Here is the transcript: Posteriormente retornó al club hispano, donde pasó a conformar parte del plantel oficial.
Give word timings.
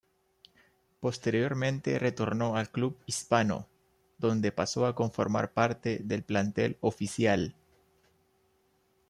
Posteriormente 0.99 1.99
retornó 1.99 2.55
al 2.55 2.71
club 2.71 2.97
hispano, 3.05 3.67
donde 4.17 4.51
pasó 4.51 4.87
a 4.87 4.95
conformar 4.95 5.53
parte 5.53 5.99
del 6.01 6.23
plantel 6.23 6.75
oficial. 6.81 7.53